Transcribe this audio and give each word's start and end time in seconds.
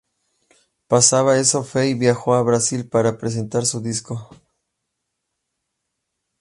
Pasado 0.87 1.31
esto 1.31 1.63
Fey 1.63 1.93
viajó 1.93 2.33
a 2.33 2.41
Brasil 2.41 2.89
para 2.89 3.19
presentar 3.19 3.67
su 3.67 3.81
disco. 3.83 4.31